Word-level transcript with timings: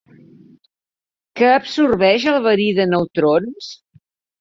Què 1.41 1.51
absorbeix 1.59 2.27
el 2.35 2.43
verí 2.51 2.69
de 2.83 2.91
neutrons? 2.97 3.73